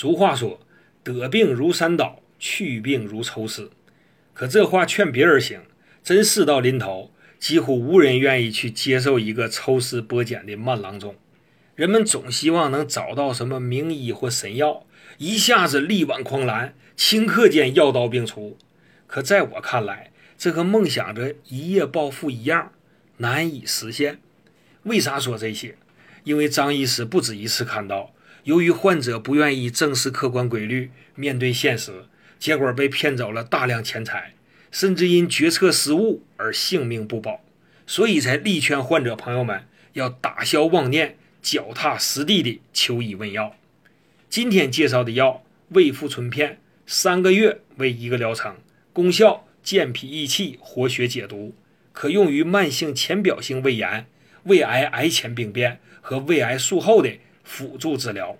[0.00, 0.60] 俗话说
[1.02, 3.72] ：“得病如山倒，去病如抽丝。”
[4.32, 5.62] 可这话劝别人行，
[6.04, 11.16] 真事到临头，几乎无人愿意去接受一个抽丝剥茧的慢郎中。
[11.74, 18.56] 人们总希望能找到什么名医或神药，一下子力挽狂澜，顷刻间药到病除。
[19.08, 22.70] 可在我看来，这和梦想着一夜暴富一样，
[23.16, 24.20] 难以实现。
[24.84, 25.76] 为啥说这些？
[26.22, 28.12] 因为张医师不止一次看到，
[28.48, 32.06] 由于患者不愿意正视客观规律，面对现实。
[32.38, 34.32] 结果被骗走了大量钱财，
[34.70, 37.44] 甚至因决策失误而性命不保，
[37.86, 43.54] 所以才力劝患者朋友们要打消妄念，脚踏实地的求医问药。
[44.30, 48.56] 今天介绍的药胃复醇片，三个月为一个疗程，
[48.94, 51.54] 功效健脾益气、活血解毒，
[51.92, 54.06] 可用于慢性浅表性胃炎、
[54.44, 58.36] 胃癌癌前病变和胃癌术后的辅助治疗。